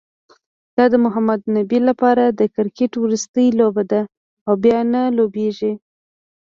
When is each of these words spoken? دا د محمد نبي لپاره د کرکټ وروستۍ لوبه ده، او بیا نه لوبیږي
دا 0.75 0.85
د 0.93 0.95
محمد 1.05 1.41
نبي 1.55 1.79
لپاره 1.89 2.23
د 2.39 2.41
کرکټ 2.55 2.91
وروستۍ 2.99 3.47
لوبه 3.59 3.83
ده، 3.91 4.01
او 4.47 4.53
بیا 4.63 4.79
نه 4.93 5.01
لوبیږي 5.17 5.73